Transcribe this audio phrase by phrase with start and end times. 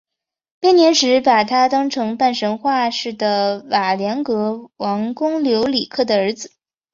[0.59, 6.51] 编年史把他当成半神话式的瓦良格王公留里克的儿子。